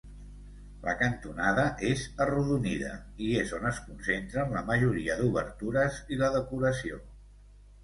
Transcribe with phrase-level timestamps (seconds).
[0.85, 2.95] La cantonada és arrodonida
[3.27, 7.01] i és on es concentren la majoria d'obertures i la decoració.